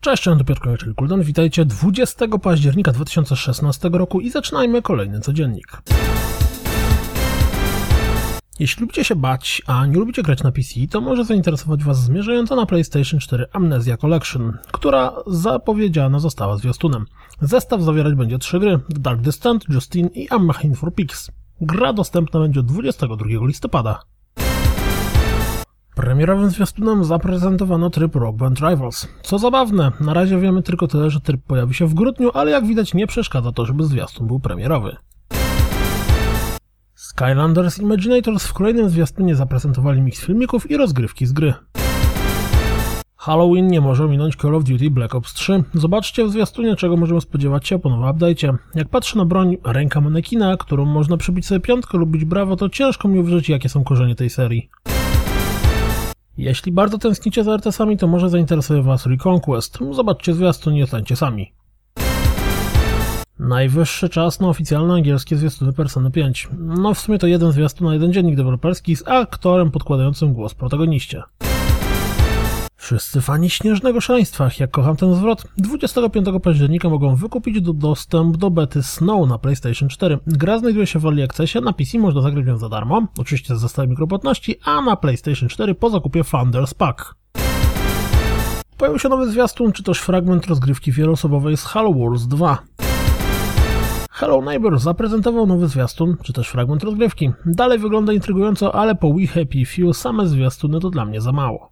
Cześć, 0.00 0.22
cześć, 0.22 0.38
to 0.38 0.44
Piotr 0.44 0.78
czyli 0.78 0.94
Kuldan. 0.94 1.22
Witajcie 1.22 1.64
20 1.64 2.38
października 2.42 2.92
2016 2.92 3.90
roku 3.92 4.20
i 4.20 4.30
zaczynajmy 4.30 4.82
kolejny 4.82 5.20
codziennik. 5.20 5.82
Jeśli 8.58 8.80
lubicie 8.80 9.04
się 9.04 9.16
bać, 9.16 9.62
a 9.66 9.86
nie 9.86 9.98
lubicie 9.98 10.22
grać 10.22 10.42
na 10.42 10.52
PC, 10.52 10.74
to 10.90 11.00
może 11.00 11.24
zainteresować 11.24 11.84
Was 11.84 12.04
zmierzająca 12.04 12.56
na 12.56 12.66
PlayStation 12.66 13.20
4 13.20 13.46
Amnesia 13.52 13.96
Collection, 13.96 14.58
która 14.72 15.12
zapowiedziana 15.26 16.18
została 16.18 16.56
zwiastunem. 16.56 17.06
Zestaw 17.40 17.82
zawierać 17.82 18.14
będzie 18.14 18.38
trzy 18.38 18.60
gry: 18.60 18.78
The 18.94 19.00
Dark 19.00 19.20
Descent, 19.20 19.64
Justine 19.68 20.08
i 20.08 20.28
A 20.28 20.38
Machine 20.38 20.74
for 20.74 20.94
Pigs. 20.94 21.30
Gra 21.60 21.92
dostępna 21.92 22.40
będzie 22.40 22.62
22 22.62 23.26
listopada. 23.46 24.02
Premierowym 25.98 26.50
zwiastunem 26.50 27.04
zaprezentowano 27.04 27.90
tryb 27.90 28.14
Rock 28.14 28.36
Band 28.36 28.60
Rivals. 28.60 29.08
Co 29.22 29.38
zabawne, 29.38 29.92
na 30.00 30.14
razie 30.14 30.38
wiemy 30.38 30.62
tylko 30.62 30.88
tyle, 30.88 31.10
że 31.10 31.20
tryb 31.20 31.40
pojawi 31.46 31.74
się 31.74 31.86
w 31.86 31.94
grudniu, 31.94 32.30
ale 32.34 32.50
jak 32.50 32.66
widać 32.66 32.94
nie 32.94 33.06
przeszkadza 33.06 33.52
to, 33.52 33.66
żeby 33.66 33.84
zwiastun 33.84 34.26
był 34.26 34.40
premierowy. 34.40 34.96
Skylanders 36.94 37.78
Imaginators 37.78 38.46
w 38.46 38.52
kolejnym 38.52 38.90
zwiastunie 38.90 39.36
zaprezentowali 39.36 40.00
miks 40.00 40.20
filmików 40.20 40.70
i 40.70 40.76
rozgrywki 40.76 41.26
z 41.26 41.32
gry. 41.32 41.54
Halloween 43.16 43.66
nie 43.66 43.80
może 43.80 44.08
minąć 44.08 44.36
Call 44.36 44.54
of 44.54 44.64
Duty 44.64 44.90
Black 44.90 45.14
Ops 45.14 45.34
3. 45.34 45.64
Zobaczcie 45.74 46.24
w 46.24 46.30
zwiastunie, 46.30 46.76
czego 46.76 46.96
możemy 46.96 47.20
spodziewać 47.20 47.68
się 47.68 47.78
po 47.78 47.88
nowym 47.88 48.06
update'cie. 48.06 48.56
Jak 48.74 48.88
patrzę 48.88 49.18
na 49.18 49.24
broń 49.24 49.56
ręka 49.64 50.00
manekina, 50.00 50.56
którą 50.56 50.84
można 50.84 51.16
przybić 51.16 51.46
sobie 51.46 51.60
piątkę 51.60 51.98
lub 51.98 52.10
bić 52.10 52.24
brawo, 52.24 52.56
to 52.56 52.68
ciężko 52.68 53.08
mi 53.08 53.18
uwierzyć, 53.18 53.48
jakie 53.48 53.68
są 53.68 53.84
korzenie 53.84 54.14
tej 54.14 54.30
serii. 54.30 54.70
Jeśli 56.38 56.72
bardzo 56.72 56.98
tęsknicie 56.98 57.44
za 57.44 57.52
RTS-ami, 57.56 57.96
to 57.96 58.06
może 58.06 58.30
zainteresuje 58.30 58.82
Was 58.82 59.06
Reconquest. 59.06 59.78
Zobaczcie 59.90 60.34
zwiastun 60.34 60.74
i 60.74 60.82
ocencie 60.82 61.16
sami. 61.16 61.52
Najwyższy 63.38 64.08
czas 64.08 64.40
na 64.40 64.48
oficjalne 64.48 64.94
angielskie 64.94 65.36
zwiastuny 65.36 65.72
Persony 65.72 66.10
5. 66.10 66.48
No 66.58 66.94
w 66.94 66.98
sumie 66.98 67.18
to 67.18 67.26
jeden 67.26 67.52
zwiastun 67.52 67.86
na 67.86 67.94
jeden 67.94 68.12
dziennik 68.12 68.36
deweloperski 68.36 68.96
z 68.96 69.08
aktorem 69.08 69.70
podkładającym 69.70 70.32
głos 70.32 70.54
protagoniście. 70.54 71.22
Wszyscy 72.80 73.20
fani 73.20 73.50
śnieżnego 73.50 74.00
szaleństwa, 74.00 74.50
jak 74.60 74.70
kocham 74.70 74.96
ten 74.96 75.14
zwrot, 75.14 75.44
25 75.56 76.26
października 76.42 76.88
mogą 76.88 77.16
wykupić 77.16 77.60
do 77.60 77.72
dostęp 77.72 78.36
do 78.36 78.50
bety 78.50 78.82
Snow 78.82 79.28
na 79.28 79.38
PlayStation 79.38 79.88
4. 79.88 80.18
Gra 80.26 80.58
znajduje 80.58 80.86
się 80.86 80.98
w 80.98 81.04
Early 81.04 81.24
Accessie, 81.24 81.60
na 81.60 81.72
PC 81.72 81.98
można 81.98 82.22
zagrać 82.22 82.46
ją 82.46 82.58
za 82.58 82.68
darmo, 82.68 83.06
oczywiście 83.18 83.56
z 83.56 83.60
zestawem 83.60 83.90
mikropłatności, 83.90 84.56
a 84.64 84.82
na 84.82 84.96
PlayStation 84.96 85.48
4 85.48 85.74
po 85.74 85.90
zakupie 85.90 86.24
Founders 86.24 86.74
Pack. 86.74 87.14
Pojawił 88.76 88.98
się 88.98 89.08
nowy 89.08 89.30
zwiastun, 89.30 89.72
czy 89.72 89.82
też 89.82 89.98
fragment 89.98 90.46
rozgrywki 90.46 90.92
wieloosobowej 90.92 91.56
z 91.56 91.64
Halo 91.64 91.92
Wars 91.92 92.22
2. 92.22 92.58
Hello 94.10 94.40
Neighbor 94.42 94.78
zaprezentował 94.78 95.46
nowy 95.46 95.68
zwiastun, 95.68 96.16
czy 96.22 96.32
też 96.32 96.48
fragment 96.48 96.84
rozgrywki. 96.84 97.30
Dalej 97.46 97.78
wygląda 97.78 98.12
intrygująco, 98.12 98.74
ale 98.74 98.94
po 98.94 99.12
We 99.12 99.26
Happy 99.26 99.64
Few 99.66 99.96
same 99.96 100.26
zwiastuny 100.26 100.80
to 100.80 100.90
dla 100.90 101.04
mnie 101.04 101.20
za 101.20 101.32
mało. 101.32 101.70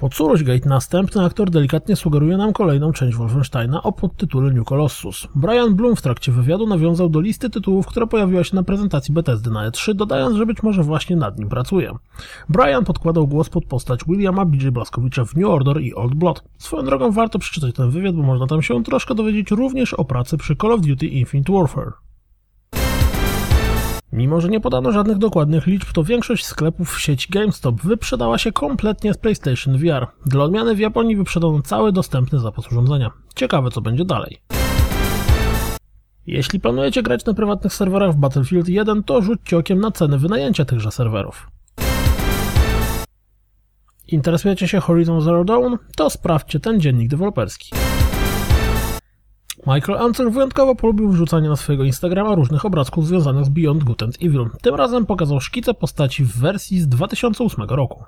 Po 0.00 0.08
Gate 0.44 0.68
następny 0.68 1.24
aktor 1.24 1.50
delikatnie 1.50 1.96
sugeruje 1.96 2.36
nam 2.36 2.52
kolejną 2.52 2.92
część 2.92 3.16
Wolfensteina 3.16 3.82
o 3.82 3.92
podtytule 3.92 4.50
New 4.50 4.64
Colossus. 4.64 5.28
Brian 5.34 5.74
Bloom 5.74 5.96
w 5.96 6.02
trakcie 6.02 6.32
wywiadu 6.32 6.66
nawiązał 6.66 7.08
do 7.08 7.20
listy 7.20 7.50
tytułów, 7.50 7.86
która 7.86 8.06
pojawiła 8.06 8.44
się 8.44 8.56
na 8.56 8.62
prezentacji 8.62 9.14
Bethesdy 9.14 9.50
na 9.50 9.70
E3, 9.70 9.94
dodając, 9.94 10.36
że 10.36 10.46
być 10.46 10.62
może 10.62 10.82
właśnie 10.82 11.16
nad 11.16 11.38
nim 11.38 11.48
pracuje. 11.48 11.92
Brian 12.48 12.84
podkładał 12.84 13.26
głos 13.26 13.48
pod 13.48 13.64
postać 13.64 14.00
Williama 14.06 14.44
B.J. 14.44 14.70
Blaskowicza 14.70 15.24
w 15.24 15.34
New 15.34 15.48
Order 15.48 15.80
i 15.80 15.94
Old 15.94 16.14
Blood. 16.14 16.44
Swoją 16.58 16.84
drogą 16.84 17.10
warto 17.10 17.38
przeczytać 17.38 17.74
ten 17.74 17.90
wywiad, 17.90 18.14
bo 18.14 18.22
można 18.22 18.46
tam 18.46 18.62
się 18.62 18.84
troszkę 18.84 19.14
dowiedzieć 19.14 19.50
również 19.50 19.94
o 19.94 20.04
pracy 20.04 20.36
przy 20.36 20.56
Call 20.56 20.72
of 20.72 20.80
Duty 20.80 21.06
Infinite 21.06 21.52
Warfare. 21.52 22.09
Mimo, 24.12 24.40
że 24.40 24.48
nie 24.48 24.60
podano 24.60 24.92
żadnych 24.92 25.18
dokładnych 25.18 25.66
liczb, 25.66 25.92
to 25.92 26.04
większość 26.04 26.46
sklepów 26.46 26.94
w 26.94 27.00
sieci 27.00 27.28
GameStop 27.30 27.80
wyprzedała 27.82 28.38
się 28.38 28.52
kompletnie 28.52 29.14
z 29.14 29.16
PlayStation 29.16 29.78
VR. 29.78 30.06
Dla 30.26 30.44
odmiany 30.44 30.74
w 30.74 30.78
Japonii 30.78 31.16
wyprzedano 31.16 31.62
cały 31.62 31.92
dostępny 31.92 32.38
zapas 32.38 32.72
urządzenia. 32.72 33.10
Ciekawe 33.34 33.70
co 33.70 33.80
będzie 33.80 34.04
dalej. 34.04 34.38
Jeśli 36.26 36.60
planujecie 36.60 37.02
grać 37.02 37.24
na 37.24 37.34
prywatnych 37.34 37.74
serwerach 37.74 38.12
w 38.12 38.16
Battlefield 38.16 38.68
1, 38.68 39.02
to 39.02 39.22
rzućcie 39.22 39.58
okiem 39.58 39.80
na 39.80 39.90
ceny 39.90 40.18
wynajęcia 40.18 40.64
tychże 40.64 40.90
serwerów. 40.90 41.50
Interesujecie 44.08 44.68
się 44.68 44.80
Horizon 44.80 45.20
Zero 45.20 45.44
Dawn? 45.44 45.74
To 45.96 46.10
sprawdźcie 46.10 46.60
ten 46.60 46.80
dziennik 46.80 47.08
deweloperski. 47.08 47.70
Michael 49.66 49.98
Ancer 49.98 50.30
wyjątkowo 50.30 50.74
polubił 50.74 51.10
wrzucanie 51.10 51.48
na 51.48 51.56
swojego 51.56 51.84
Instagrama 51.84 52.34
różnych 52.34 52.64
obrazków 52.64 53.06
związanych 53.06 53.44
z 53.44 53.48
Beyond 53.48 53.84
Good 53.84 54.02
and 54.02 54.16
Evil. 54.22 54.50
Tym 54.62 54.74
razem 54.74 55.06
pokazał 55.06 55.40
szkice 55.40 55.74
postaci 55.74 56.24
w 56.24 56.38
wersji 56.38 56.80
z 56.80 56.88
2008 56.88 57.64
roku. 57.68 58.04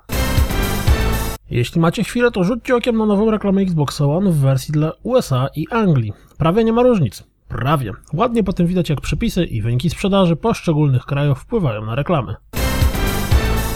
Jeśli 1.49 1.81
macie 1.81 2.03
chwilę, 2.03 2.31
to 2.31 2.43
rzućcie 2.43 2.75
okiem 2.75 2.97
na 2.97 3.05
nową 3.05 3.31
reklamę 3.31 3.61
Xbox 3.61 4.01
One 4.01 4.31
w 4.31 4.35
wersji 4.35 4.71
dla 4.71 4.91
USA 5.03 5.47
i 5.55 5.67
Anglii. 5.71 6.13
Prawie 6.37 6.63
nie 6.63 6.73
ma 6.73 6.83
różnic. 6.83 7.23
Prawie. 7.47 7.91
Ładnie 8.13 8.43
potem 8.43 8.67
widać 8.67 8.89
jak 8.89 9.01
przepisy 9.01 9.43
i 9.43 9.61
wyniki 9.61 9.89
sprzedaży 9.89 10.35
poszczególnych 10.35 11.05
krajów 11.05 11.39
wpływają 11.39 11.85
na 11.85 11.95
reklamy. 11.95 12.35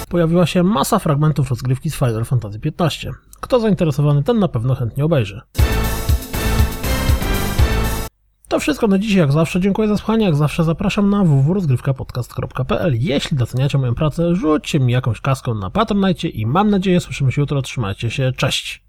Pojawiła 0.10 0.46
się 0.46 0.64
masa 0.64 1.00
fragmentów 1.00 1.50
rozgrywki 1.50 1.90
z 1.90 1.96
Final 1.96 2.26
Fantasy 2.26 2.60
XV. 2.80 3.12
Kto 3.40 3.60
zainteresowany, 3.60 4.24
ten 4.24 4.40
na 4.40 4.48
pewno 4.48 4.76
chętnie 4.76 5.06
obejrzy. 5.06 5.42
To 8.58 8.62
wszystko 8.62 8.88
na 8.88 9.00
dzisiaj, 9.00 9.18
jak 9.18 9.32
zawsze. 9.32 9.62
Dziękuję 9.62 9.88
za 9.88 9.98
słuchanie, 9.98 10.26
jak 10.26 10.36
zawsze 10.36 10.64
zapraszam 10.64 11.10
na 11.10 11.24
www.rozgrywkapodcast.pl. 11.24 12.94
Jeśli 13.00 13.38
doceniacie 13.38 13.78
moją 13.78 13.96
pracę, 13.96 14.36
rzućcie 14.36 14.80
mi 14.80 14.94
jakąś 14.94 15.22
kaską 15.22 15.54
na 15.54 15.70
Patronite 15.70 16.28
i 16.28 16.46
mam 16.46 16.70
nadzieję 16.70 17.00
słyszymy 17.00 17.32
się 17.32 17.42
jutro. 17.42 17.62
Trzymajcie 17.62 18.10
się, 18.10 18.32
cześć! 18.38 18.87